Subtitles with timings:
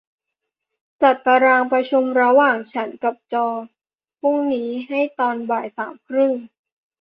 [1.01, 3.59] จัดตารางประชุมระหว่างฉันกับจอห์น
[4.19, 6.33] พรุ่งนี้ให้ตอนบ่ายสามครึ่ง